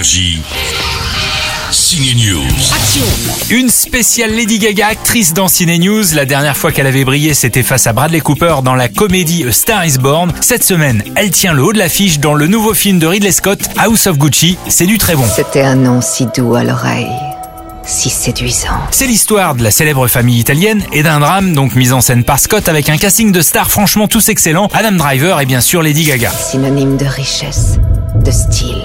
Énergie. 0.00 0.40
News. 2.16 2.46
Une 3.50 3.68
spéciale 3.68 4.34
Lady 4.34 4.58
Gaga, 4.58 4.86
actrice 4.86 5.34
dans 5.34 5.46
Ciné 5.46 5.78
News. 5.78 6.14
La 6.14 6.24
dernière 6.24 6.56
fois 6.56 6.72
qu'elle 6.72 6.86
avait 6.86 7.04
brillé, 7.04 7.34
c'était 7.34 7.62
face 7.62 7.86
à 7.86 7.92
Bradley 7.92 8.20
Cooper 8.20 8.60
dans 8.64 8.74
la 8.74 8.88
comédie 8.88 9.44
A 9.46 9.52
Star 9.52 9.84
is 9.84 9.98
Born. 9.98 10.32
Cette 10.40 10.64
semaine, 10.64 11.02
elle 11.16 11.30
tient 11.30 11.52
le 11.52 11.62
haut 11.62 11.74
de 11.74 11.78
l'affiche 11.78 12.18
dans 12.18 12.32
le 12.32 12.46
nouveau 12.46 12.72
film 12.72 12.98
de 12.98 13.06
Ridley 13.06 13.30
Scott, 13.30 13.60
House 13.76 14.06
of 14.06 14.16
Gucci. 14.16 14.56
C'est 14.68 14.86
du 14.86 14.96
très 14.96 15.16
bon. 15.16 15.26
C'était 15.36 15.60
un 15.60 15.76
nom 15.76 16.00
si 16.00 16.26
doux 16.34 16.54
à 16.54 16.64
l'oreille, 16.64 17.12
si 17.84 18.08
séduisant. 18.08 18.80
C'est 18.90 19.06
l'histoire 19.06 19.54
de 19.54 19.62
la 19.62 19.70
célèbre 19.70 20.08
famille 20.08 20.38
italienne 20.38 20.82
et 20.94 21.02
d'un 21.02 21.20
drame 21.20 21.52
donc 21.52 21.74
mis 21.74 21.92
en 21.92 22.00
scène 22.00 22.24
par 22.24 22.40
Scott 22.40 22.70
avec 22.70 22.88
un 22.88 22.96
casting 22.96 23.32
de 23.32 23.42
stars 23.42 23.70
franchement 23.70 24.08
tous 24.08 24.30
excellents, 24.30 24.68
Adam 24.72 24.92
Driver 24.92 25.38
et 25.42 25.44
bien 25.44 25.60
sûr 25.60 25.82
Lady 25.82 26.04
Gaga. 26.04 26.30
Synonyme 26.30 26.96
de 26.96 27.04
richesse, 27.04 27.76
de 28.24 28.30
style, 28.30 28.82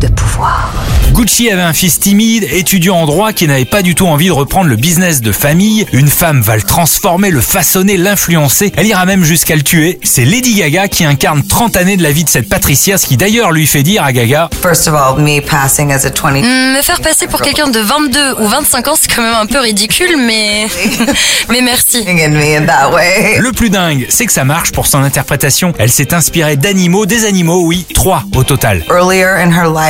de 0.00 0.08
pouvoir. 0.08 0.72
Gucci 1.12 1.50
avait 1.50 1.60
un 1.62 1.72
fils 1.72 1.98
timide, 2.00 2.44
étudiant 2.52 2.96
en 2.96 3.06
droit, 3.06 3.32
qui 3.32 3.46
n'avait 3.46 3.64
pas 3.64 3.82
du 3.82 3.94
tout 3.94 4.06
envie 4.06 4.28
de 4.28 4.32
reprendre 4.32 4.68
le 4.70 4.76
business 4.76 5.20
de 5.20 5.32
famille. 5.32 5.84
Une 5.92 6.08
femme 6.08 6.40
va 6.40 6.56
le 6.56 6.62
transformer, 6.62 7.30
le 7.30 7.40
façonner, 7.40 7.96
l'influencer. 7.96 8.72
Elle 8.76 8.86
ira 8.86 9.04
même 9.06 9.24
jusqu'à 9.24 9.56
le 9.56 9.62
tuer. 9.62 9.98
C'est 10.02 10.24
Lady 10.24 10.54
Gaga 10.54 10.88
qui 10.88 11.04
incarne 11.04 11.42
30 11.42 11.76
années 11.76 11.96
de 11.96 12.02
la 12.02 12.12
vie 12.12 12.24
de 12.24 12.30
cette 12.30 12.48
Patricia, 12.48 12.96
ce 12.96 13.06
qui 13.06 13.16
d'ailleurs 13.16 13.50
lui 13.52 13.66
fait 13.66 13.82
dire 13.82 14.02
à 14.04 14.12
Gaga 14.12 14.48
First 14.62 14.88
of 14.88 14.94
all, 14.94 15.20
me 15.22 15.40
passing 15.40 15.92
as 15.92 16.06
a 16.06 16.10
20. 16.10 16.40
Hmm, 16.40 16.76
Me 16.76 16.82
faire 16.82 17.00
passer 17.00 17.26
pour 17.26 17.42
quelqu'un 17.42 17.68
de 17.68 17.80
22 17.80 18.40
ou 18.40 18.46
25 18.48 18.88
ans, 18.88 18.94
c'est 18.98 19.12
quand 19.14 19.22
même 19.22 19.34
un 19.34 19.46
peu 19.46 19.58
ridicule, 19.58 20.16
mais 20.16 20.66
mais 21.50 21.60
merci. 21.60 22.04
Le 22.06 23.50
plus 23.52 23.68
dingue, 23.70 24.06
c'est 24.08 24.26
que 24.26 24.32
ça 24.32 24.44
marche 24.44 24.72
pour 24.72 24.86
son 24.86 25.02
interprétation. 25.02 25.74
Elle 25.78 25.90
s'est 25.90 26.14
inspirée 26.14 26.56
d'animaux, 26.56 27.04
des 27.04 27.26
animaux, 27.26 27.62
oui, 27.66 27.84
trois 27.92 28.24
au 28.36 28.44
total. 28.44 28.84
Earlier 28.88 29.24
in 29.24 29.50
her 29.50 29.68
life, 29.68 29.89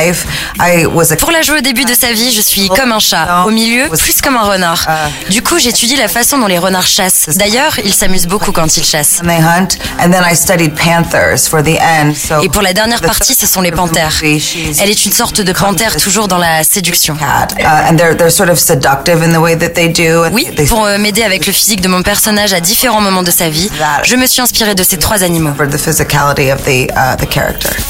Pour 1.19 1.31
la 1.31 1.41
jouer 1.41 1.57
au 1.59 1.61
début 1.61 1.85
de 1.85 1.93
sa 1.93 2.11
vie, 2.11 2.31
je 2.31 2.41
suis 2.41 2.69
comme 2.69 2.91
un 2.91 2.99
chat. 2.99 3.43
Au 3.45 3.51
milieu, 3.51 3.89
plus 3.89 4.21
comme 4.21 4.37
un 4.37 4.43
renard. 4.43 4.87
Du 5.29 5.41
coup, 5.41 5.57
j'étudie 5.59 5.95
la 5.95 6.07
façon 6.07 6.37
dont 6.37 6.47
les 6.47 6.57
renards 6.57 6.87
chassent. 6.87 7.29
D'ailleurs, 7.35 7.77
ils 7.83 7.93
s'amusent 7.93 8.27
beaucoup 8.27 8.51
quand 8.51 8.77
ils 8.77 8.83
chassent. 8.83 9.19
and 9.21 9.27
they 9.27 9.39
hunt, 9.41 9.77
and 9.99 10.11
then 10.11 10.23
I 10.23 10.35
studied 10.35 10.73
panthers 10.75 11.47
for 11.47 11.61
the 11.63 11.77
end. 11.79 12.13
So 12.15 12.41
Et 12.41 12.49
pour 12.49 12.61
la 12.61 12.73
dernière 12.73 13.01
partie, 13.01 13.33
ce 13.33 13.45
sont 13.47 13.61
les 13.61 13.71
panthères. 13.71 14.21
Elle 14.23 14.89
est 14.89 15.05
une 15.05 15.11
sorte 15.11 15.41
de 15.41 15.53
panthère 15.53 15.95
toujours 15.97 16.27
dans 16.27 16.37
la 16.37 16.63
séduction. 16.63 17.15
uh, 17.21 17.65
and 17.89 17.95
they're 17.97 18.15
they're 18.15 18.31
sort 18.31 18.49
of 18.49 18.59
seductive 18.59 19.21
in 19.23 19.31
the 19.33 19.37
way 19.39 19.55
that 19.57 19.69
they 19.69 19.89
do. 19.89 20.23
and 20.25 20.31
Oui, 20.33 20.47
pour 20.67 20.85
euh, 20.85 20.97
m'aider 20.97 21.23
avec 21.23 21.45
le 21.45 21.53
physique 21.53 21.81
de 21.81 21.87
mon 21.87 22.01
personnage 22.01 22.53
à 22.53 22.59
différents 22.59 23.01
moments 23.01 23.23
de 23.23 23.31
sa 23.31 23.49
vie, 23.49 23.69
je 24.03 24.15
me 24.15 24.25
suis 24.27 24.41
inspirée 24.41 24.75
de 24.75 24.83
ces 24.83 24.97
trois 24.97 25.23
animaux. 25.23 25.53
for 25.55 25.67
the 25.67 25.77
physicality 25.77 26.51
of 26.51 26.63
the 26.63 26.89
uh. 26.95 27.17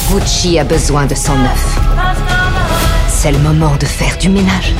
Gucci 0.09 0.59
a 0.59 0.63
besoin 0.63 1.05
de 1.05 1.15
son 1.15 1.33
œuf. 1.33 2.00
C'est 3.09 3.31
le 3.31 3.39
moment 3.39 3.75
de 3.79 3.85
faire 3.85 4.17
du 4.17 4.29
ménage. 4.29 4.73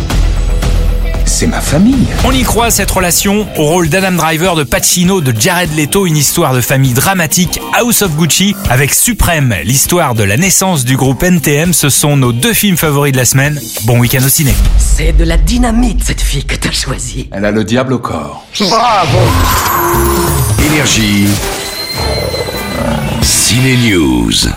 C'est 1.26 1.48
ma 1.48 1.62
famille. 1.62 2.08
On 2.26 2.32
y 2.32 2.44
croit 2.44 2.72
cette 2.72 2.92
relation 2.92 3.48
au 3.58 3.64
rôle 3.66 3.90
d'Adam 3.90 4.12
Driver, 4.12 4.56
de 4.56 4.64
Pacino, 4.64 5.22
de 5.22 5.34
Jared 5.40 5.76
Leto, 5.76 6.06
une 6.06 6.18
histoire 6.18 6.54
de 6.54 6.62
famille 6.62 6.94
dramatique, 6.94 7.60
House 7.74 8.02
of 8.02 8.16
Gucci, 8.16 8.56
avec 8.70 8.94
Suprême, 8.94 9.56
l'histoire 9.64 10.14
de 10.14 10.24
la 10.24 10.38
naissance 10.38 10.84
du 10.86 10.98
groupe 10.98 11.24
NTM, 11.24 11.74
ce 11.74 11.90
sont 11.90 12.18
nos 12.18 12.32
deux 12.34 12.54
films 12.54 12.78
favoris 12.78 13.12
de 13.14 13.18
la 13.18 13.26
semaine. 13.26 13.60
Bon 13.86 14.00
week-end 14.00 14.24
au 14.26 14.30
ciné. 14.30 14.54
C'est 14.78 15.14
de 15.14 15.24
la 15.24 15.38
dynamite, 15.38 16.04
cette 16.04 16.22
fille 16.22 16.44
que 16.46 16.56
t'as 16.56 16.72
choisie. 16.72 17.30
Elle 17.32 17.46
a 17.46 17.52
le 17.52 17.64
diable 17.64 17.94
au 17.94 18.00
corps. 18.00 18.46
Énergie. 20.60 21.28
Ciné 23.22 23.78
News. 23.78 24.48